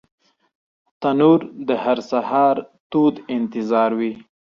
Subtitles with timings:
[1.01, 2.55] تنور د هر سهار
[2.91, 4.11] تود انتظار وي